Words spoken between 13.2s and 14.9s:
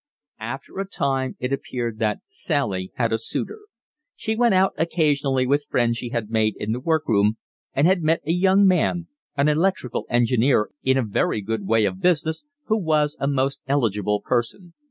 most eligible person.